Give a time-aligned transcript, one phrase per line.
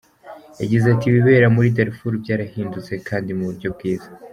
[0.61, 4.09] Yagize ati “Ibibera muri Darfour byarahindutse kandi mu buryo bwiza.